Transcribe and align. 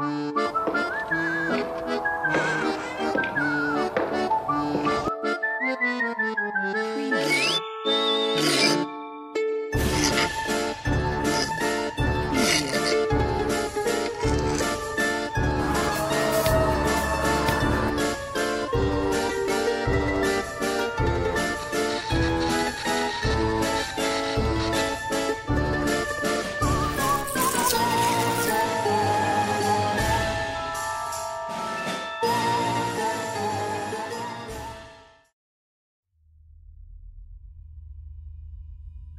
Bye. 0.00 0.39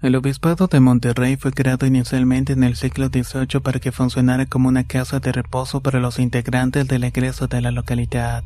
El 0.01 0.15
Obispado 0.15 0.65
de 0.65 0.79
Monterrey 0.79 1.35
fue 1.37 1.51
creado 1.51 1.85
inicialmente 1.85 2.53
en 2.53 2.63
el 2.63 2.75
siglo 2.75 3.09
XVIII 3.09 3.61
para 3.61 3.79
que 3.79 3.91
funcionara 3.91 4.47
como 4.47 4.67
una 4.67 4.83
casa 4.83 5.19
de 5.19 5.31
reposo 5.31 5.81
para 5.81 5.99
los 5.99 6.17
integrantes 6.17 6.87
de 6.87 6.97
la 6.97 7.09
iglesia 7.09 7.45
de 7.45 7.61
la 7.61 7.69
localidad. 7.69 8.43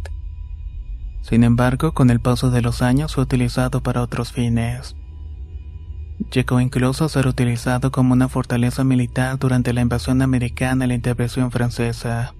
Sin 1.21 1.45
embargo, 1.45 1.93
con 1.93 2.09
el 2.09 2.19
paso 2.19 2.51
de 2.51 2.61
los 2.61 2.81
años 2.81 3.15
fue 3.15 3.23
utilizado 3.23 3.81
para 3.81 4.01
otros 4.01 4.33
fines. 4.33 4.97
Llegó 6.29 6.59
incluso 6.59 7.05
a 7.05 7.09
ser 7.09 7.25
utilizado 7.25 7.89
como 7.89 8.11
una 8.11 8.27
fortaleza 8.27 8.83
militar 8.83 9.39
durante 9.39 9.71
la 9.71 9.79
invasión 9.79 10.21
americana 10.21 10.83
y 10.83 10.89
la 10.89 10.95
intervención 10.95 11.51
francesa, 11.51 12.33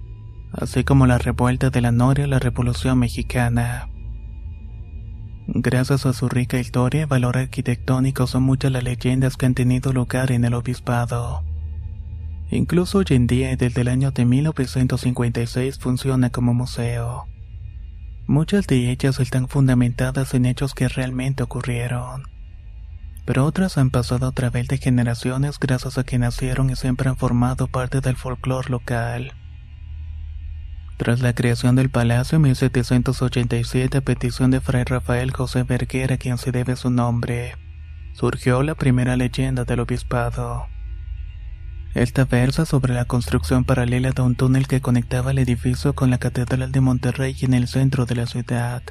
así 0.52 0.84
como 0.84 1.06
la 1.06 1.16
revuelta 1.16 1.70
de 1.70 1.80
la 1.80 1.90
Noria 1.90 2.26
y 2.26 2.28
la 2.28 2.38
Revolución 2.38 2.98
Mexicana. 2.98 3.88
Gracias 5.48 6.06
a 6.06 6.12
su 6.12 6.28
rica 6.28 6.58
historia 6.58 7.02
y 7.02 7.04
valor 7.04 7.38
arquitectónico 7.38 8.26
son 8.26 8.42
muchas 8.42 8.72
las 8.72 8.82
leyendas 8.82 9.36
que 9.36 9.46
han 9.46 9.54
tenido 9.54 9.92
lugar 9.92 10.32
en 10.32 10.44
el 10.44 10.54
obispado. 10.54 11.44
Incluso 12.50 12.98
hoy 12.98 13.06
en 13.10 13.28
día 13.28 13.52
y 13.52 13.56
desde 13.56 13.82
el 13.82 13.88
año 13.88 14.10
de 14.10 14.24
1956 14.24 15.78
funciona 15.78 16.30
como 16.30 16.52
museo. 16.52 17.28
Muchas 18.26 18.66
de 18.66 18.90
ellas 18.90 19.20
están 19.20 19.46
fundamentadas 19.46 20.34
en 20.34 20.46
hechos 20.46 20.74
que 20.74 20.88
realmente 20.88 21.44
ocurrieron. 21.44 22.24
Pero 23.24 23.44
otras 23.44 23.78
han 23.78 23.90
pasado 23.90 24.26
a 24.26 24.32
través 24.32 24.66
de 24.66 24.78
generaciones 24.78 25.60
gracias 25.60 25.96
a 25.96 26.04
que 26.04 26.18
nacieron 26.18 26.70
y 26.70 26.76
siempre 26.76 27.08
han 27.08 27.16
formado 27.16 27.68
parte 27.68 28.00
del 28.00 28.16
folclore 28.16 28.68
local. 28.68 29.32
Tras 30.96 31.20
la 31.20 31.34
creación 31.34 31.76
del 31.76 31.90
palacio 31.90 32.36
en 32.36 32.42
1787 32.42 33.98
a 33.98 34.00
petición 34.00 34.50
de 34.50 34.60
Fray 34.60 34.84
Rafael 34.84 35.30
José 35.30 35.62
Verguera, 35.62 36.14
a 36.14 36.18
quien 36.18 36.38
se 36.38 36.52
debe 36.52 36.74
su 36.74 36.90
nombre, 36.90 37.54
surgió 38.14 38.62
la 38.62 38.74
primera 38.74 39.14
leyenda 39.16 39.64
del 39.64 39.80
obispado. 39.80 40.66
Esta 41.94 42.24
versa 42.24 42.64
sobre 42.64 42.94
la 42.94 43.04
construcción 43.04 43.64
paralela 43.64 44.12
de 44.12 44.22
un 44.22 44.36
túnel 44.36 44.66
que 44.66 44.80
conectaba 44.80 45.32
el 45.32 45.38
edificio 45.38 45.94
con 45.94 46.10
la 46.10 46.18
Catedral 46.18 46.72
de 46.72 46.80
Monterrey 46.80 47.36
en 47.42 47.52
el 47.52 47.68
centro 47.68 48.06
de 48.06 48.14
la 48.14 48.26
ciudad. 48.26 48.82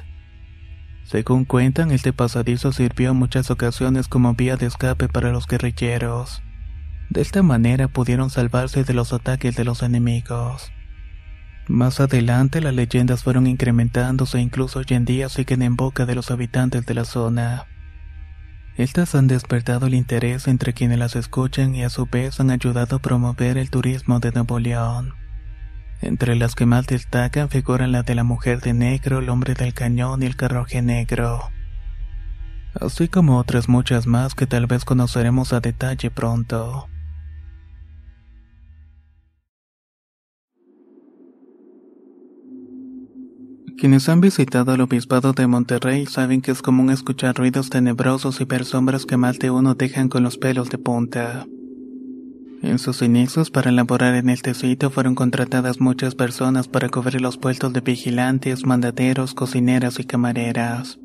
Según 1.04 1.44
cuentan, 1.44 1.90
este 1.90 2.12
pasadizo 2.12 2.72
sirvió 2.72 3.10
en 3.10 3.16
muchas 3.16 3.50
ocasiones 3.50 4.06
como 4.06 4.34
vía 4.34 4.56
de 4.56 4.66
escape 4.66 5.08
para 5.08 5.32
los 5.32 5.46
guerrilleros. 5.48 6.42
De 7.10 7.20
esta 7.20 7.42
manera 7.42 7.88
pudieron 7.88 8.30
salvarse 8.30 8.84
de 8.84 8.94
los 8.94 9.12
ataques 9.12 9.56
de 9.56 9.64
los 9.64 9.82
enemigos. 9.82 10.72
Más 11.68 11.98
adelante 11.98 12.60
las 12.60 12.74
leyendas 12.74 13.24
fueron 13.24 13.48
incrementándose 13.48 14.38
e 14.38 14.40
incluso 14.40 14.78
hoy 14.78 14.86
en 14.90 15.04
día 15.04 15.28
siguen 15.28 15.62
en 15.62 15.74
boca 15.74 16.06
de 16.06 16.14
los 16.14 16.30
habitantes 16.30 16.86
de 16.86 16.94
la 16.94 17.04
zona. 17.04 17.66
Estas 18.76 19.14
han 19.14 19.26
despertado 19.26 19.86
el 19.86 19.94
interés 19.94 20.46
entre 20.46 20.74
quienes 20.74 20.98
las 20.98 21.16
escuchan 21.16 21.74
y 21.74 21.82
a 21.82 21.90
su 21.90 22.06
vez 22.06 22.38
han 22.38 22.50
ayudado 22.50 22.96
a 22.96 22.98
promover 23.00 23.58
el 23.58 23.70
turismo 23.70 24.20
de 24.20 24.30
Nuevo 24.30 24.60
León. 24.60 25.14
Entre 26.02 26.36
las 26.36 26.54
que 26.54 26.66
más 26.66 26.86
destacan 26.86 27.48
figuran 27.48 27.90
la 27.90 28.02
de 28.02 28.14
la 28.14 28.22
mujer 28.22 28.60
de 28.60 28.74
negro, 28.74 29.18
el 29.18 29.28
hombre 29.28 29.54
del 29.54 29.74
cañón 29.74 30.22
y 30.22 30.26
el 30.26 30.36
carroje 30.36 30.82
negro. 30.82 31.50
Así 32.78 33.08
como 33.08 33.38
otras 33.38 33.68
muchas 33.68 34.06
más 34.06 34.34
que 34.34 34.46
tal 34.46 34.66
vez 34.66 34.84
conoceremos 34.84 35.52
a 35.52 35.60
detalle 35.60 36.10
pronto. 36.10 36.88
Quienes 43.78 44.08
han 44.08 44.22
visitado 44.22 44.72
el 44.72 44.80
obispado 44.80 45.34
de 45.34 45.46
Monterrey 45.46 46.06
saben 46.06 46.40
que 46.40 46.50
es 46.50 46.62
común 46.62 46.88
escuchar 46.88 47.36
ruidos 47.36 47.68
tenebrosos 47.68 48.40
y 48.40 48.44
ver 48.44 48.64
sombras 48.64 49.04
que 49.04 49.18
más 49.18 49.38
de 49.38 49.50
uno 49.50 49.74
dejan 49.74 50.08
con 50.08 50.22
los 50.22 50.38
pelos 50.38 50.70
de 50.70 50.78
punta. 50.78 51.46
En 52.62 52.78
sus 52.78 53.02
inicios 53.02 53.50
para 53.50 53.68
elaborar 53.68 54.14
en 54.14 54.30
este 54.30 54.54
sitio 54.54 54.88
fueron 54.88 55.14
contratadas 55.14 55.78
muchas 55.78 56.14
personas 56.14 56.68
para 56.68 56.88
cubrir 56.88 57.20
los 57.20 57.36
puestos 57.36 57.70
de 57.74 57.82
vigilantes, 57.82 58.64
mandaderos, 58.64 59.34
cocineras 59.34 60.00
y 60.00 60.04
camareras. 60.04 60.98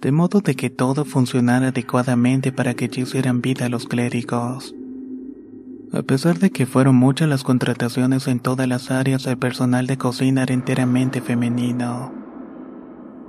De 0.00 0.12
modo 0.12 0.40
de 0.40 0.54
que 0.54 0.70
todo 0.70 1.04
funcionara 1.04 1.68
adecuadamente 1.68 2.52
para 2.52 2.74
que 2.74 2.88
hicieran 2.94 3.42
vida 3.42 3.66
a 3.66 3.68
los 3.68 3.86
clérigos. 3.86 4.72
A 5.94 6.02
pesar 6.02 6.38
de 6.38 6.50
que 6.50 6.64
fueron 6.64 6.96
muchas 6.96 7.28
las 7.28 7.44
contrataciones 7.44 8.26
en 8.26 8.40
todas 8.40 8.66
las 8.66 8.90
áreas, 8.90 9.26
el 9.26 9.36
personal 9.36 9.86
de 9.86 9.98
cocina 9.98 10.42
era 10.42 10.54
enteramente 10.54 11.20
femenino. 11.20 12.10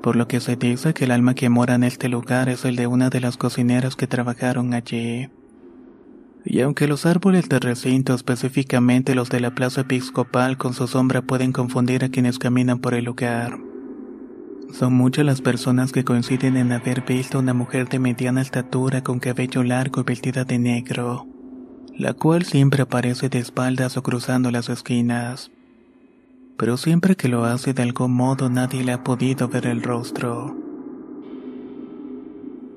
Por 0.01 0.15
lo 0.15 0.29
que 0.29 0.39
se 0.39 0.55
dice 0.55 0.93
que 0.93 1.03
el 1.03 1.11
alma 1.11 1.35
que 1.35 1.49
mora 1.49 1.75
en 1.75 1.83
este 1.83 2.07
lugar 2.07 2.47
es 2.47 2.63
el 2.63 2.77
de 2.77 2.87
una 2.87 3.09
de 3.09 3.19
las 3.19 3.35
cocineras 3.35 3.97
que 3.97 4.07
trabajaron 4.07 4.73
allí. 4.73 5.29
Y 6.45 6.61
aunque 6.61 6.87
los 6.87 7.05
árboles 7.05 7.49
del 7.49 7.59
recinto, 7.59 8.13
específicamente 8.13 9.13
los 9.13 9.29
de 9.29 9.41
la 9.41 9.53
plaza 9.53 9.81
episcopal, 9.81 10.57
con 10.57 10.73
su 10.73 10.87
sombra 10.87 11.21
pueden 11.21 11.51
confundir 11.51 12.05
a 12.05 12.09
quienes 12.09 12.39
caminan 12.39 12.79
por 12.79 12.93
el 12.93 13.03
lugar. 13.03 13.57
Son 14.71 14.93
muchas 14.93 15.25
las 15.25 15.41
personas 15.41 15.91
que 15.91 16.05
coinciden 16.05 16.55
en 16.55 16.71
haber 16.71 17.01
visto 17.01 17.39
una 17.39 17.53
mujer 17.53 17.89
de 17.89 17.99
mediana 17.99 18.41
estatura 18.41 19.03
con 19.03 19.19
cabello 19.19 19.63
largo 19.63 19.99
y 19.99 20.03
vestida 20.05 20.45
de 20.45 20.59
negro 20.59 21.32
la 21.95 22.13
cual 22.13 22.43
siempre 22.43 22.81
aparece 22.81 23.29
de 23.29 23.39
espaldas 23.39 23.97
o 23.97 24.03
cruzando 24.03 24.49
las 24.49 24.69
esquinas. 24.69 25.51
Pero 26.57 26.77
siempre 26.77 27.15
que 27.15 27.27
lo 27.27 27.45
hace 27.45 27.73
de 27.73 27.83
algún 27.83 28.13
modo 28.13 28.49
nadie 28.49 28.83
le 28.83 28.93
ha 28.93 29.03
podido 29.03 29.47
ver 29.47 29.67
el 29.67 29.83
rostro. 29.83 30.55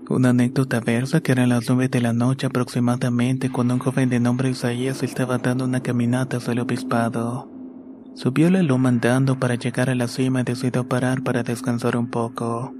Una 0.08 0.30
anécdota 0.30 0.80
versa 0.80 1.20
que 1.20 1.32
eran 1.32 1.48
las 1.48 1.68
nueve 1.68 1.88
de 1.88 2.00
la 2.00 2.12
noche 2.12 2.46
aproximadamente 2.46 3.50
cuando 3.50 3.74
un 3.74 3.80
joven 3.80 4.08
de 4.08 4.20
nombre 4.20 4.50
Isaías 4.50 5.02
estaba 5.02 5.38
dando 5.38 5.64
una 5.64 5.80
caminata 5.80 6.36
hacia 6.36 6.52
el 6.52 6.60
obispado. 6.60 7.50
Subió 8.14 8.48
la 8.50 8.62
loma 8.62 8.88
andando 8.88 9.38
para 9.40 9.56
llegar 9.56 9.90
a 9.90 9.94
la 9.94 10.08
cima 10.08 10.42
y 10.42 10.44
decidió 10.44 10.88
parar 10.88 11.22
para 11.22 11.42
descansar 11.42 11.96
un 11.96 12.06
poco. 12.06 12.72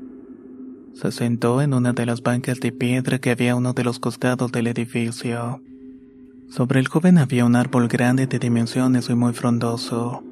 Se 0.95 1.11
sentó 1.13 1.61
en 1.61 1.75
una 1.75 1.93
de 1.93 2.07
las 2.07 2.23
bancas 2.23 2.61
de 2.61 2.73
piedra 2.73 3.19
que 3.19 3.33
había 3.33 3.53
a 3.53 3.57
uno 3.57 3.73
de 3.73 3.85
los 3.85 3.99
costados 3.99 4.53
del 4.53 4.69
edificio. 4.69 5.61
Sobre 6.49 6.79
el 6.81 6.89
joven 6.89 7.19
había 7.19 7.45
un 7.45 7.57
árbol 7.57 7.89
grande 7.89 8.27
de 8.27 8.39
dimensiones 8.39 9.11
y 9.11 9.15
muy 9.15 9.33
frondoso. 9.33 10.23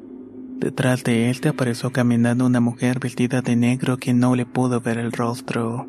Detrás 0.59 1.03
de 1.03 1.29
él 1.29 1.41
te 1.41 1.49
apareció 1.49 1.91
caminando 1.91 2.47
una 2.47 2.61
mujer 2.61 3.01
vestida 3.01 3.43
de 3.43 3.57
negro 3.57 3.99
quien 3.99 4.21
no 4.21 4.35
le 4.37 4.47
pudo 4.47 4.81
ver 4.81 4.99
el 4.99 5.13
rostro. 5.13 5.89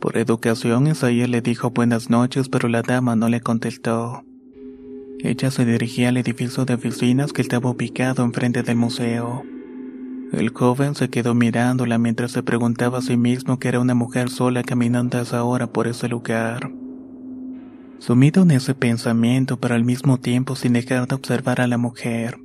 Por 0.00 0.16
educación, 0.16 0.86
Isaías 0.86 1.28
le 1.28 1.40
dijo 1.40 1.70
buenas 1.70 2.10
noches, 2.10 2.48
pero 2.48 2.68
la 2.68 2.82
dama 2.82 3.16
no 3.16 3.28
le 3.28 3.40
contestó. 3.40 4.24
Ella 5.20 5.50
se 5.50 5.64
dirigía 5.64 6.10
al 6.10 6.16
edificio 6.16 6.64
de 6.64 6.74
oficinas 6.74 7.32
que 7.32 7.42
estaba 7.42 7.70
ubicado 7.70 8.22
enfrente 8.24 8.62
del 8.62 8.76
museo. 8.76 9.42
El 10.32 10.50
joven 10.50 10.94
se 10.94 11.10
quedó 11.10 11.34
mirándola 11.34 11.98
mientras 11.98 12.32
se 12.32 12.42
preguntaba 12.42 12.98
a 12.98 13.02
sí 13.02 13.16
mismo 13.16 13.58
que 13.58 13.68
era 13.68 13.80
una 13.80 13.94
mujer 13.94 14.30
sola 14.30 14.62
caminando 14.62 15.18
a 15.18 15.22
esa 15.22 15.42
hora 15.42 15.66
por 15.66 15.88
ese 15.88 16.08
lugar. 16.08 16.70
Sumido 17.98 18.42
en 18.42 18.50
ese 18.50 18.74
pensamiento, 18.74 19.58
pero 19.58 19.74
al 19.74 19.84
mismo 19.84 20.18
tiempo 20.18 20.56
sin 20.56 20.74
dejar 20.74 21.08
de 21.08 21.14
observar 21.14 21.60
a 21.60 21.66
la 21.66 21.78
mujer, 21.78 22.38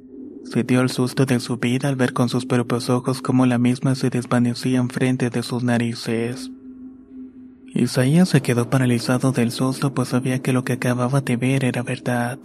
se 0.45 0.63
dio 0.63 0.81
el 0.81 0.89
susto 0.89 1.25
de 1.25 1.39
su 1.39 1.57
vida 1.57 1.89
al 1.89 1.95
ver 1.95 2.13
con 2.13 2.29
sus 2.29 2.45
propios 2.45 2.89
ojos 2.89 3.21
cómo 3.21 3.45
la 3.45 3.57
misma 3.57 3.95
se 3.95 4.09
desvanecía 4.09 4.79
enfrente 4.79 5.29
de 5.29 5.43
sus 5.43 5.63
narices. 5.63 6.49
Isaías 7.73 8.29
se 8.29 8.41
quedó 8.41 8.69
paralizado 8.69 9.31
del 9.31 9.51
susto 9.51 9.93
pues 9.93 10.09
sabía 10.09 10.39
que 10.39 10.53
lo 10.53 10.63
que 10.63 10.73
acababa 10.73 11.21
de 11.21 11.37
ver 11.37 11.65
era 11.65 11.83
verdad. 11.83 12.39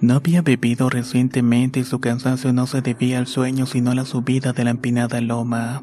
No 0.00 0.14
había 0.14 0.42
bebido 0.42 0.88
recientemente 0.88 1.80
y 1.80 1.84
su 1.84 2.00
cansancio 2.00 2.52
no 2.52 2.66
se 2.66 2.80
debía 2.80 3.18
al 3.18 3.26
sueño 3.26 3.66
sino 3.66 3.90
a 3.90 3.94
la 3.94 4.04
subida 4.04 4.52
de 4.52 4.64
la 4.64 4.70
empinada 4.70 5.20
loma. 5.20 5.82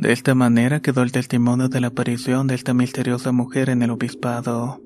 De 0.00 0.12
esta 0.12 0.36
manera 0.36 0.78
quedó 0.78 1.02
el 1.02 1.10
testimonio 1.10 1.68
de 1.68 1.80
la 1.80 1.88
aparición 1.88 2.46
de 2.46 2.54
esta 2.54 2.72
misteriosa 2.72 3.32
mujer 3.32 3.68
en 3.68 3.82
el 3.82 3.90
obispado. 3.90 4.80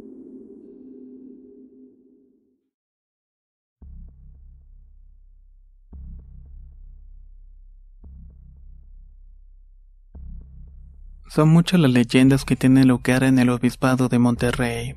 Son 11.28 11.50
muchas 11.50 11.78
las 11.78 11.90
leyendas 11.90 12.46
que 12.46 12.56
tienen 12.56 12.88
lugar 12.88 13.22
en 13.22 13.38
el 13.38 13.50
obispado 13.50 14.08
de 14.08 14.18
Monterrey. 14.18 14.96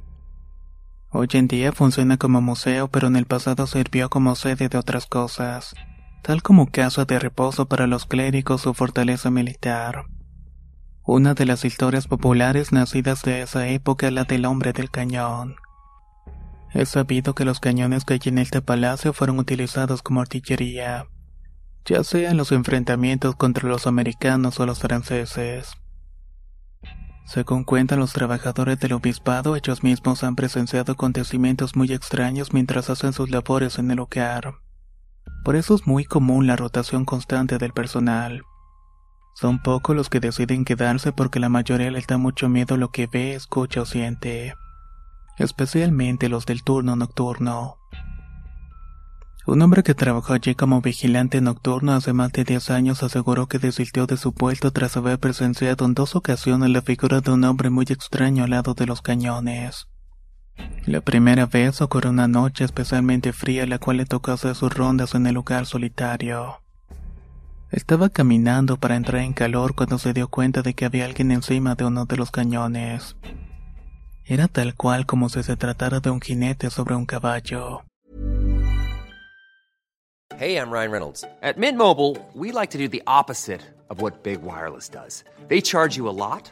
Hoy 1.10 1.28
en 1.34 1.50
día 1.50 1.74
funciona 1.74 2.16
como 2.16 2.40
museo, 2.40 2.88
pero 2.88 3.08
en 3.08 3.18
el 3.18 3.26
pasado 3.26 3.68
sirvió 3.68 4.10
como 4.10 4.36
sede 4.36 4.70
de 4.70 4.78
otras 4.78 5.08
cosas, 5.08 5.76
tal 6.25 6.42
como 6.42 6.72
casa 6.72 7.06
de 7.06 7.19
reposo 7.19 7.68
para 7.68 7.86
los 7.86 8.07
clérigos 8.07 8.66
o 8.66 8.74
fortaleza 8.74 9.30
militar. 9.30 10.06
Una 11.04 11.36
de 11.36 11.45
las 11.45 11.63
historias 11.66 12.07
populares 12.07 12.72
nacidas 12.72 13.22
de 13.22 13.44
esa 13.44 13.68
época 13.68 14.07
es 14.07 14.13
la 14.13 14.24
del 14.24 14.45
hombre 14.45 14.74
del 14.74 14.89
cañón. 14.89 15.57
Es 16.74 16.89
sabido 16.89 17.36
que 17.36 17.45
los 17.45 17.60
cañones 17.60 18.06
que 18.06 18.16
hay 18.16 18.22
en 18.25 18.39
este 18.39 18.63
palacio 18.63 19.13
fueron 19.13 19.38
utilizados 19.38 20.01
como 20.01 20.19
artillería, 20.19 21.06
ya 21.86 22.04
sea 22.04 22.31
en 22.31 22.38
los 22.38 22.51
enfrentamientos 22.51 23.36
contra 23.36 23.69
los 23.69 23.86
americanos 23.86 24.60
o 24.60 24.66
los 24.66 24.80
franceses. 24.80 25.74
Según 27.27 27.66
cuentan 27.66 28.00
los 28.00 28.13
trabajadores 28.13 28.80
del 28.80 28.94
obispado, 28.94 29.56
ellos 29.56 29.83
mismos 29.83 30.24
han 30.24 30.36
presenciado 30.36 30.94
acontecimientos 30.94 31.75
muy 31.75 31.94
extraños 31.94 32.51
mientras 32.51 32.89
hacen 32.89 33.13
sus 33.13 33.30
labores 33.30 33.77
en 33.77 33.92
el 33.92 33.98
lugar. 33.98 34.65
Por 35.44 35.56
eso 35.56 35.75
es 35.75 35.86
muy 35.86 36.06
común 36.06 36.48
la 36.48 36.56
rotación 36.56 37.06
constante 37.06 37.57
del 37.57 37.72
personal. 37.72 38.44
Son 39.36 39.62
pocos 39.62 39.95
los 39.95 40.10
que 40.10 40.19
deciden 40.19 40.66
quedarse 40.66 41.12
porque 41.12 41.39
la 41.39 41.50
mayoría 41.50 41.92
les 41.92 42.07
da 42.07 42.18
mucho 42.18 42.48
miedo 42.48 42.77
lo 42.77 42.89
que 42.89 43.07
ve, 43.07 43.36
escucha 43.36 43.81
o 43.81 43.86
siente. 43.86 44.56
Especialmente 45.38 46.30
los 46.30 46.45
del 46.45 46.63
turno 46.63 46.95
nocturno. 46.95 47.77
Un 49.48 49.62
hombre 49.62 49.83
que 49.83 49.94
trabajó 49.94 50.33
allí 50.33 50.56
como 50.56 50.81
vigilante 50.81 51.39
nocturno 51.39 51.94
hace 51.94 52.13
más 52.13 52.31
de 52.31 52.45
10 52.45 52.72
años 52.72 53.04
aseguró 53.04 53.45
que 53.48 53.60
desistió 53.60 54.07
de 54.07 54.18
su 54.18 54.33
puesto 54.33 54.72
tras 54.72 54.98
haber 54.98 55.19
presenciado 55.19 55.86
en 55.86 55.94
dos 55.94 56.16
ocasiones 56.16 56.72
la 56.72 56.81
figura 56.81 57.22
de 57.22 57.31
un 57.31 57.44
hombre 57.44 57.69
muy 57.69 57.86
extraño 57.89 58.45
al 58.45 58.50
lado 58.50 58.74
de 58.74 58.88
los 58.88 59.04
cañones. 59.04 59.88
La 60.86 61.02
primera 61.02 61.46
vez 61.46 61.81
ocurrió 61.81 62.12
una 62.12 62.28
noche 62.28 62.63
especialmente 62.63 63.34
fría 63.34 63.66
la 63.66 63.80
cual 63.80 63.98
le 63.98 64.06
tocó 64.06 64.31
hacer 64.31 64.56
sus 64.56 64.74
rondas 64.74 65.16
en 65.16 65.25
el 65.28 65.34
lugar 65.34 65.66
solitario. 65.66 66.62
Estaba 67.72 68.10
caminando 68.10 68.78
para 68.78 68.96
entrar 68.96 69.22
en 69.22 69.34
calor 69.34 69.75
cuando 69.75 69.98
se 69.98 70.13
dio 70.13 70.28
cuenta 70.28 70.62
de 70.62 70.74
que 70.74 70.86
había 70.86 71.06
alguien 71.06 71.31
encima 71.31 71.75
de 71.75 71.86
uno 71.86 72.06
de 72.06 72.18
los 72.18 72.31
cañones. 72.31 73.16
Era 74.24 74.48
tal 74.48 74.75
cual 74.75 75.06
como 75.06 75.30
si 75.30 75.44
se 75.44 75.56
tratara 75.57 76.00
de 76.00 76.10
un 76.10 76.22
jinete 76.22 76.69
sobre 76.69 76.96
un 76.96 77.06
caballo. 77.06 77.84
Hey, 80.38 80.58
I'm 80.58 80.69
Ryan 80.69 80.92
Reynolds. 80.92 81.24
At 81.42 81.58
Mint 81.58 81.78
Mobile, 81.78 82.18
we 82.34 82.51
like 82.51 82.72
to 82.72 82.78
do 82.78 82.90
the 82.90 83.01
opposite 83.08 83.62
of 83.90 84.01
what 84.01 84.24
Big 84.24 84.42
Wireless 84.42 84.90
does. 84.90 85.24
They 85.48 85.62
charge 85.62 85.96
you 85.96 86.10
a 86.10 86.12
lot, 86.12 86.51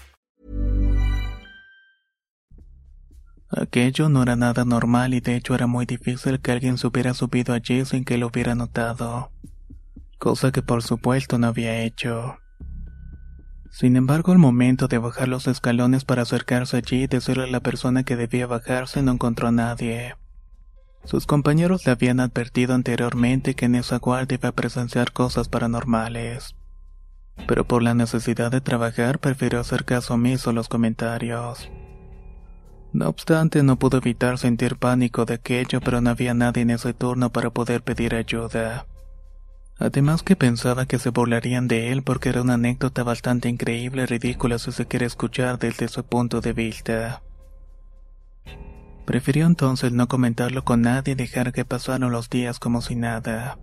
Aquello 3.51 4.07
no 4.07 4.23
era 4.23 4.37
nada 4.37 4.63
normal 4.63 5.13
y 5.13 5.19
de 5.19 5.35
hecho 5.35 5.53
era 5.53 5.67
muy 5.67 5.85
difícil 5.85 6.39
que 6.39 6.53
alguien 6.53 6.77
se 6.77 6.87
hubiera 6.87 7.13
subido 7.13 7.53
allí 7.53 7.83
sin 7.83 8.05
que 8.05 8.17
lo 8.17 8.27
hubiera 8.27 8.55
notado. 8.55 9.31
Cosa 10.17 10.51
que 10.51 10.61
por 10.61 10.83
supuesto 10.83 11.37
no 11.37 11.47
había 11.47 11.81
hecho. 11.81 12.37
Sin 13.69 13.95
embargo, 13.97 14.31
al 14.31 14.37
momento 14.37 14.87
de 14.87 14.99
bajar 14.99 15.27
los 15.27 15.47
escalones 15.47 16.05
para 16.05 16.21
acercarse 16.21 16.77
allí 16.77 17.03
y 17.03 17.07
decirle 17.07 17.45
a 17.45 17.47
la 17.47 17.59
persona 17.61 18.03
que 18.03 18.15
debía 18.15 18.47
bajarse, 18.47 19.01
no 19.01 19.13
encontró 19.13 19.47
a 19.47 19.51
nadie. 19.51 20.15
Sus 21.03 21.25
compañeros 21.25 21.85
le 21.85 21.93
habían 21.93 22.19
advertido 22.19 22.73
anteriormente 22.73 23.55
que 23.55 23.65
en 23.65 23.75
esa 23.75 23.97
guardia 23.97 24.37
iba 24.39 24.49
a 24.49 24.55
presenciar 24.55 25.13
cosas 25.13 25.49
paranormales. 25.49 26.55
Pero 27.47 27.65
por 27.65 27.81
la 27.81 27.95
necesidad 27.95 28.51
de 28.51 28.61
trabajar 28.61 29.19
prefirió 29.19 29.59
hacer 29.59 29.83
caso 29.83 30.13
omiso 30.13 30.51
a 30.51 30.53
los 30.53 30.69
comentarios. 30.69 31.69
No 32.93 33.07
obstante, 33.07 33.63
no 33.63 33.79
pudo 33.79 33.97
evitar 33.97 34.37
sentir 34.37 34.75
pánico 34.75 35.23
de 35.23 35.35
aquello, 35.35 35.79
pero 35.79 36.01
no 36.01 36.09
había 36.09 36.33
nadie 36.33 36.63
en 36.63 36.71
ese 36.71 36.93
turno 36.93 37.31
para 37.31 37.49
poder 37.49 37.83
pedir 37.83 38.15
ayuda. 38.15 38.85
Además 39.79 40.23
que 40.23 40.35
pensaba 40.35 40.85
que 40.85 40.99
se 40.99 41.09
burlarían 41.09 41.67
de 41.67 41.91
él 41.91 42.03
porque 42.03 42.29
era 42.29 42.41
una 42.41 42.55
anécdota 42.55 43.03
bastante 43.03 43.47
increíble 43.49 44.03
y 44.03 44.05
ridícula 44.05 44.59
si 44.59 44.71
se 44.73 44.85
quiere 44.85 45.05
escuchar 45.05 45.57
desde 45.57 45.87
su 45.87 46.03
punto 46.03 46.41
de 46.41 46.53
vista. 46.53 47.21
Prefirió 49.05 49.47
entonces 49.47 49.93
no 49.93 50.07
comentarlo 50.07 50.63
con 50.63 50.81
nadie 50.81 51.13
y 51.13 51.15
dejar 51.15 51.53
que 51.53 51.65
pasaran 51.65 52.11
los 52.11 52.29
días 52.29 52.59
como 52.59 52.81
si 52.81 52.95
nada. 52.95 53.57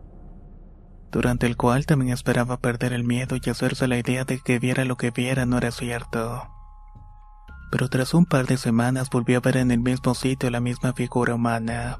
Durante 1.12 1.46
el 1.46 1.56
cual 1.56 1.86
también 1.86 2.12
esperaba 2.12 2.58
perder 2.58 2.92
el 2.94 3.04
miedo 3.04 3.36
y 3.36 3.50
hacerse 3.50 3.86
la 3.88 3.98
idea 3.98 4.24
de 4.24 4.40
que 4.40 4.58
viera 4.58 4.84
lo 4.84 4.96
que 4.96 5.10
viera 5.10 5.46
no 5.46 5.58
era 5.58 5.70
cierto 5.70 6.48
pero 7.70 7.88
tras 7.88 8.14
un 8.14 8.24
par 8.24 8.46
de 8.46 8.56
semanas 8.56 9.10
volvió 9.10 9.38
a 9.38 9.40
ver 9.40 9.56
en 9.58 9.70
el 9.70 9.80
mismo 9.80 10.14
sitio 10.14 10.50
la 10.50 10.60
misma 10.60 10.92
figura 10.92 11.34
humana. 11.34 11.98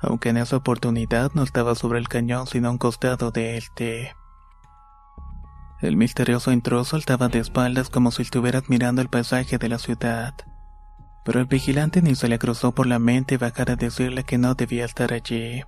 Aunque 0.00 0.30
en 0.30 0.36
esa 0.36 0.56
oportunidad 0.56 1.32
no 1.34 1.42
estaba 1.42 1.74
sobre 1.74 1.98
el 1.98 2.08
cañón 2.08 2.46
sino 2.46 2.68
a 2.68 2.72
un 2.72 2.78
costado 2.78 3.30
de 3.30 3.56
este. 3.56 4.14
El 5.80 5.96
misterioso 5.96 6.52
intruso 6.52 6.96
estaba 6.96 7.28
de 7.28 7.40
espaldas 7.40 7.90
como 7.90 8.10
si 8.10 8.22
estuviera 8.22 8.60
admirando 8.60 9.02
el 9.02 9.08
paisaje 9.08 9.58
de 9.58 9.68
la 9.68 9.78
ciudad. 9.78 10.34
Pero 11.24 11.40
el 11.40 11.46
vigilante 11.46 12.02
ni 12.02 12.14
se 12.14 12.28
le 12.28 12.38
cruzó 12.38 12.72
por 12.72 12.86
la 12.86 12.98
mente 12.98 13.36
bajar 13.36 13.70
a 13.70 13.76
decirle 13.76 14.24
que 14.24 14.38
no 14.38 14.54
debía 14.54 14.84
estar 14.84 15.12
allí. 15.12 15.62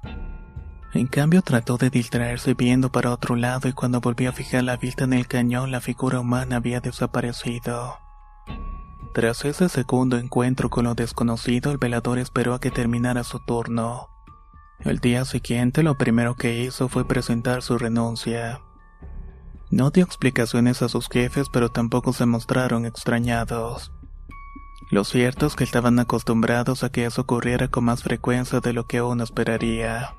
En 0.92 1.08
cambio 1.08 1.42
trató 1.42 1.76
de 1.76 1.90
distraerse 1.90 2.54
viendo 2.54 2.92
para 2.92 3.10
otro 3.10 3.34
lado 3.34 3.68
y 3.68 3.72
cuando 3.72 4.00
volvió 4.00 4.30
a 4.30 4.32
fijar 4.32 4.62
la 4.62 4.76
vista 4.76 5.02
en 5.02 5.12
el 5.12 5.26
cañón 5.26 5.72
la 5.72 5.80
figura 5.80 6.20
humana 6.20 6.56
había 6.56 6.80
desaparecido. 6.80 8.03
Tras 9.14 9.44
ese 9.44 9.68
segundo 9.68 10.18
encuentro 10.18 10.70
con 10.70 10.86
lo 10.86 10.96
desconocido, 10.96 11.70
el 11.70 11.78
velador 11.78 12.18
esperó 12.18 12.52
a 12.52 12.60
que 12.60 12.72
terminara 12.72 13.22
su 13.22 13.38
turno. 13.38 14.08
El 14.80 14.98
día 14.98 15.24
siguiente 15.24 15.84
lo 15.84 15.96
primero 15.96 16.34
que 16.34 16.64
hizo 16.64 16.88
fue 16.88 17.06
presentar 17.06 17.62
su 17.62 17.78
renuncia. 17.78 18.60
No 19.70 19.92
dio 19.92 20.02
explicaciones 20.02 20.82
a 20.82 20.88
sus 20.88 21.08
jefes, 21.08 21.46
pero 21.52 21.68
tampoco 21.68 22.12
se 22.12 22.26
mostraron 22.26 22.86
extrañados. 22.86 23.92
Lo 24.90 25.04
cierto 25.04 25.46
es 25.46 25.54
que 25.54 25.62
estaban 25.62 26.00
acostumbrados 26.00 26.82
a 26.82 26.90
que 26.90 27.04
eso 27.04 27.22
ocurriera 27.22 27.68
con 27.68 27.84
más 27.84 28.02
frecuencia 28.02 28.58
de 28.58 28.72
lo 28.72 28.88
que 28.88 29.00
uno 29.00 29.22
esperaría. 29.22 30.16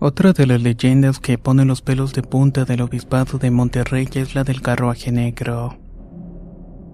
Otra 0.00 0.32
de 0.32 0.46
las 0.46 0.62
leyendas 0.62 1.18
que 1.18 1.38
pone 1.38 1.64
los 1.64 1.82
pelos 1.82 2.12
de 2.12 2.22
punta 2.22 2.64
del 2.64 2.82
obispado 2.82 3.36
de 3.38 3.50
Monterrey 3.50 4.08
es 4.14 4.36
la 4.36 4.44
del 4.44 4.62
carruaje 4.62 5.10
negro. 5.10 5.76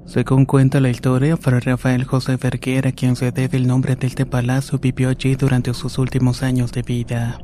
Según 0.06 0.46
cuenta 0.46 0.80
la 0.80 0.88
historia, 0.88 1.36
Fray 1.36 1.60
Rafael 1.60 2.04
José 2.04 2.38
Verguera, 2.38 2.92
quien 2.92 3.14
se 3.16 3.30
debe 3.30 3.58
el 3.58 3.66
nombre 3.66 3.96
de 3.96 4.06
este 4.06 4.24
palacio, 4.24 4.78
vivió 4.78 5.10
allí 5.10 5.34
durante 5.34 5.74
sus 5.74 5.98
últimos 5.98 6.42
años 6.42 6.72
de 6.72 6.80
vida. 6.80 7.38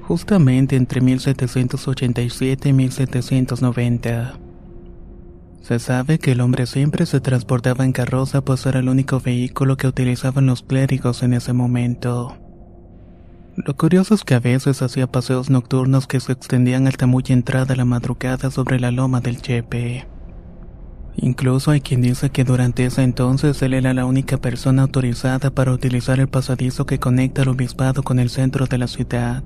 Justamente 0.00 0.76
entre 0.76 1.02
1787 1.02 2.70
y 2.70 2.72
1790. 2.72 4.38
Se 5.60 5.78
sabe 5.78 6.18
que 6.18 6.32
el 6.32 6.40
hombre 6.40 6.66
siempre 6.66 7.04
se 7.04 7.20
transportaba 7.20 7.84
en 7.84 7.92
carroza 7.92 8.40
pues 8.40 8.64
era 8.64 8.80
el 8.80 8.88
único 8.88 9.20
vehículo 9.20 9.76
que 9.76 9.88
utilizaban 9.88 10.46
los 10.46 10.62
clérigos 10.62 11.22
en 11.22 11.34
ese 11.34 11.52
momento. 11.52 12.34
Lo 13.56 13.76
curioso 13.76 14.14
es 14.14 14.24
que 14.24 14.34
a 14.34 14.40
veces 14.40 14.80
hacía 14.80 15.06
paseos 15.06 15.50
nocturnos 15.50 16.06
que 16.06 16.20
se 16.20 16.32
extendían 16.32 16.86
hasta 16.86 17.06
muy 17.06 17.24
entrada 17.28 17.74
la 17.74 17.84
madrugada 17.84 18.50
sobre 18.50 18.78
la 18.78 18.90
loma 18.90 19.20
del 19.20 19.42
Chepe. 19.42 20.06
Incluso 21.16 21.72
hay 21.72 21.80
quien 21.80 22.00
dice 22.00 22.30
que 22.30 22.44
durante 22.44 22.86
ese 22.86 23.02
entonces 23.02 23.60
él 23.62 23.74
era 23.74 23.92
la 23.92 24.06
única 24.06 24.38
persona 24.38 24.82
autorizada 24.82 25.50
para 25.50 25.72
utilizar 25.72 26.20
el 26.20 26.28
pasadizo 26.28 26.86
que 26.86 27.00
conecta 27.00 27.42
al 27.42 27.48
obispado 27.48 28.02
con 28.02 28.18
el 28.20 28.30
centro 28.30 28.66
de 28.66 28.78
la 28.78 28.86
ciudad, 28.86 29.42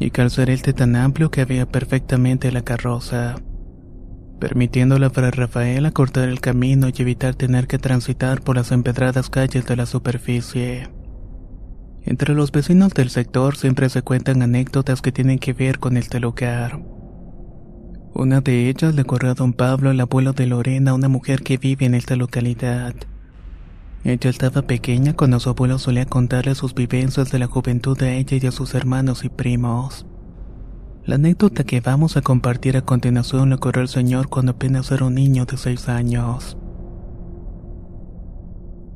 y 0.00 0.10
que 0.10 0.22
al 0.22 0.30
ser 0.30 0.50
este 0.50 0.72
tan 0.72 0.96
amplio 0.96 1.30
que 1.30 1.40
había 1.40 1.66
perfectamente 1.66 2.50
la 2.50 2.62
carroza, 2.62 3.36
permitiéndole 4.40 5.08
para 5.10 5.30
Rafael 5.30 5.86
acortar 5.86 6.28
el 6.28 6.40
camino 6.40 6.88
y 6.88 7.00
evitar 7.00 7.36
tener 7.36 7.68
que 7.68 7.78
transitar 7.78 8.42
por 8.42 8.56
las 8.56 8.72
empedradas 8.72 9.30
calles 9.30 9.64
de 9.64 9.76
la 9.76 9.86
superficie. 9.86 10.95
Entre 12.06 12.34
los 12.34 12.52
vecinos 12.52 12.94
del 12.94 13.10
sector 13.10 13.56
siempre 13.56 13.88
se 13.88 14.00
cuentan 14.02 14.40
anécdotas 14.40 15.02
que 15.02 15.10
tienen 15.10 15.40
que 15.40 15.52
ver 15.52 15.80
con 15.80 15.96
este 15.96 16.20
lugar. 16.20 16.80
Una 18.14 18.40
de 18.40 18.68
ellas 18.68 18.94
le 18.94 19.02
ocurrió 19.02 19.32
a 19.32 19.34
don 19.34 19.52
Pablo, 19.52 19.90
el 19.90 20.00
abuelo 20.00 20.32
de 20.32 20.46
Lorena, 20.46 20.94
una 20.94 21.08
mujer 21.08 21.42
que 21.42 21.58
vive 21.58 21.84
en 21.84 21.94
esta 21.94 22.14
localidad. 22.14 22.94
Ella 24.04 24.30
estaba 24.30 24.62
pequeña 24.62 25.14
cuando 25.14 25.40
su 25.40 25.50
abuelo 25.50 25.80
solía 25.80 26.06
contarle 26.06 26.54
sus 26.54 26.74
vivencias 26.74 27.32
de 27.32 27.40
la 27.40 27.48
juventud 27.48 27.98
de 27.98 28.18
ella 28.18 28.38
y 28.40 28.46
a 28.46 28.52
sus 28.52 28.74
hermanos 28.74 29.24
y 29.24 29.28
primos. 29.28 30.06
La 31.04 31.16
anécdota 31.16 31.64
que 31.64 31.80
vamos 31.80 32.16
a 32.16 32.22
compartir 32.22 32.76
a 32.76 32.82
continuación 32.82 33.48
le 33.48 33.56
ocurrió 33.56 33.82
al 33.82 33.88
señor 33.88 34.28
cuando 34.28 34.52
apenas 34.52 34.92
era 34.92 35.06
un 35.06 35.16
niño 35.16 35.44
de 35.44 35.56
seis 35.56 35.88
años. 35.88 36.56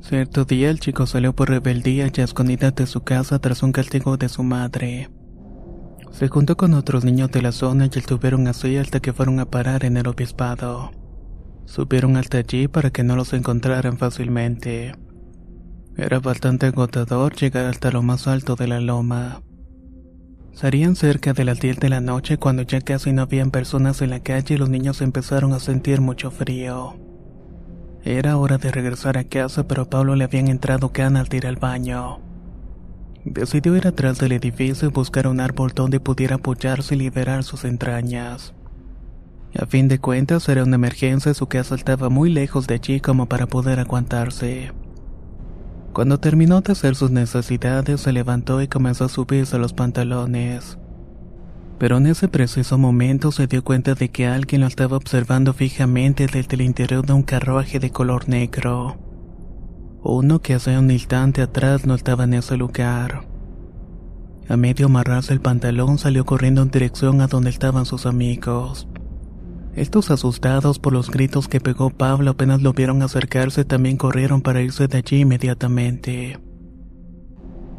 Cierto 0.02 0.44
día 0.44 0.70
el 0.70 0.80
chico 0.80 1.06
salió 1.06 1.34
por 1.34 1.50
rebeldía 1.50 2.10
y 2.14 2.20
a 2.20 2.24
escondidas 2.24 2.74
de 2.74 2.86
su 2.86 3.02
casa 3.02 3.38
tras 3.38 3.62
un 3.62 3.72
castigo 3.72 4.16
de 4.16 4.28
su 4.28 4.42
madre. 4.42 5.10
Se 6.10 6.28
juntó 6.28 6.56
con 6.56 6.74
otros 6.74 7.04
niños 7.04 7.30
de 7.30 7.42
la 7.42 7.52
zona 7.52 7.86
y 7.86 7.98
estuvieron 7.98 8.48
así 8.48 8.76
hasta 8.76 9.00
que 9.00 9.12
fueron 9.12 9.38
a 9.38 9.50
parar 9.50 9.84
en 9.84 9.96
el 9.96 10.08
obispado. 10.08 10.90
Subieron 11.66 12.16
hasta 12.16 12.38
allí 12.38 12.66
para 12.66 12.90
que 12.90 13.04
no 13.04 13.14
los 13.14 13.32
encontraran 13.32 13.96
fácilmente. 13.96 14.94
Era 15.96 16.18
bastante 16.18 16.66
agotador 16.66 17.36
llegar 17.36 17.66
hasta 17.66 17.90
lo 17.90 18.02
más 18.02 18.26
alto 18.26 18.56
de 18.56 18.66
la 18.66 18.80
loma. 18.80 19.42
Serían 20.52 20.96
cerca 20.96 21.32
de 21.32 21.44
las 21.44 21.60
10 21.60 21.78
de 21.78 21.88
la 21.88 22.00
noche 22.00 22.38
cuando 22.38 22.62
ya 22.62 22.80
casi 22.80 23.12
no 23.12 23.22
habían 23.22 23.50
personas 23.50 24.02
en 24.02 24.10
la 24.10 24.20
calle 24.20 24.54
y 24.54 24.58
los 24.58 24.68
niños 24.68 25.00
empezaron 25.00 25.52
a 25.52 25.60
sentir 25.60 26.00
mucho 26.00 26.30
frío. 26.30 27.09
Era 28.04 28.38
hora 28.38 28.56
de 28.56 28.70
regresar 28.70 29.18
a 29.18 29.24
casa, 29.24 29.68
pero 29.68 29.82
a 29.82 29.90
Pablo 29.90 30.16
le 30.16 30.24
habían 30.24 30.48
entrado 30.48 30.90
ganas 30.92 31.28
de 31.28 31.36
ir 31.36 31.46
al 31.46 31.56
baño. 31.56 32.20
Decidió 33.24 33.76
ir 33.76 33.86
atrás 33.86 34.18
del 34.18 34.32
edificio 34.32 34.88
y 34.88 34.90
buscar 34.90 35.26
un 35.26 35.40
árbol 35.40 35.72
donde 35.74 36.00
pudiera 36.00 36.36
apoyarse 36.36 36.94
y 36.94 36.98
liberar 36.98 37.44
sus 37.44 37.64
entrañas. 37.64 38.54
A 39.58 39.66
fin 39.66 39.88
de 39.88 39.98
cuentas, 39.98 40.48
era 40.48 40.64
una 40.64 40.76
emergencia 40.76 41.32
y 41.32 41.34
su 41.34 41.46
casa 41.46 41.74
estaba 41.74 42.08
muy 42.08 42.30
lejos 42.30 42.66
de 42.66 42.74
allí 42.74 43.00
como 43.00 43.26
para 43.26 43.46
poder 43.46 43.80
aguantarse. 43.80 44.72
Cuando 45.92 46.18
terminó 46.18 46.62
de 46.62 46.72
hacer 46.72 46.94
sus 46.94 47.10
necesidades, 47.10 48.00
se 48.00 48.12
levantó 48.12 48.62
y 48.62 48.68
comenzó 48.68 49.04
a 49.04 49.08
subirse 49.08 49.58
los 49.58 49.74
pantalones 49.74 50.78
pero 51.80 51.96
en 51.96 52.06
ese 52.06 52.28
preciso 52.28 52.76
momento 52.76 53.32
se 53.32 53.46
dio 53.46 53.64
cuenta 53.64 53.94
de 53.94 54.10
que 54.10 54.26
alguien 54.26 54.60
lo 54.60 54.66
estaba 54.66 54.98
observando 54.98 55.54
fijamente 55.54 56.26
desde 56.26 56.54
el 56.54 56.60
interior 56.60 57.06
de 57.06 57.14
un 57.14 57.22
carruaje 57.22 57.80
de 57.80 57.90
color 57.90 58.28
negro. 58.28 58.98
Uno 60.02 60.42
que 60.42 60.52
hace 60.52 60.76
un 60.76 60.90
instante 60.90 61.40
atrás 61.40 61.86
no 61.86 61.94
estaba 61.94 62.24
en 62.24 62.34
ese 62.34 62.58
lugar. 62.58 63.26
A 64.46 64.58
medio 64.58 64.86
amarrarse 64.86 65.32
el 65.32 65.40
pantalón 65.40 65.96
salió 65.96 66.26
corriendo 66.26 66.60
en 66.60 66.70
dirección 66.70 67.22
a 67.22 67.28
donde 67.28 67.48
estaban 67.48 67.86
sus 67.86 68.04
amigos. 68.04 68.86
Estos 69.74 70.10
asustados 70.10 70.78
por 70.78 70.92
los 70.92 71.10
gritos 71.10 71.48
que 71.48 71.62
pegó 71.62 71.88
Pablo 71.88 72.32
apenas 72.32 72.60
lo 72.60 72.74
vieron 72.74 73.00
acercarse 73.00 73.64
también 73.64 73.96
corrieron 73.96 74.42
para 74.42 74.60
irse 74.60 74.86
de 74.86 74.98
allí 74.98 75.20
inmediatamente. 75.20 76.49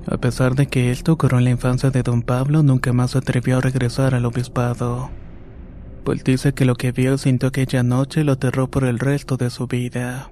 A 0.07 0.17
pesar 0.17 0.55
de 0.55 0.67
que 0.67 0.91
esto 0.91 1.13
ocurrió 1.13 1.37
en 1.37 1.43
la 1.45 1.51
infancia 1.51 1.91
de 1.91 2.03
don 2.03 2.23
Pablo, 2.23 2.63
nunca 2.63 2.91
más 2.91 3.11
se 3.11 3.19
atrevió 3.19 3.57
a 3.57 3.61
regresar 3.61 4.15
al 4.15 4.25
obispado. 4.25 5.11
Pues 6.03 6.23
dice 6.23 6.53
que 6.53 6.65
lo 6.65 6.75
que 6.75 6.91
vio 6.91 7.17
sintió 7.17 7.49
aquella 7.49 7.83
noche 7.83 8.23
lo 8.23 8.33
aterró 8.33 8.69
por 8.69 8.83
el 8.83 8.97
resto 8.97 9.37
de 9.37 9.49
su 9.51 9.67
vida. 9.67 10.31